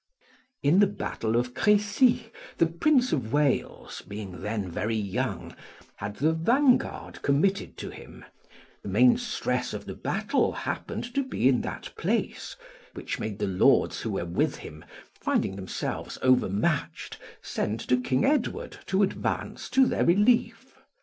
[0.63, 5.55] In the battle of Crecy, the Prince of Wales, being then very young,
[5.97, 8.25] had the vanguard committed to him:
[8.81, 12.55] the main stress of the battle happened to be in that place,
[12.95, 14.83] which made the lords who were with him,
[15.13, 20.73] finding themselves overmatched, send to King Edward to advance to their relief.